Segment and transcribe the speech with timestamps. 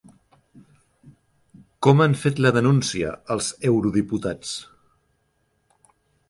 [1.87, 4.57] Com han fet la denúncia els eurodiputats?